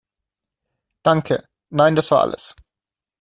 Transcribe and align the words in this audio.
Danke, 1.03 1.45
nein 1.69 1.95
das 1.95 2.09
war 2.09 2.21
alles. 2.21 2.55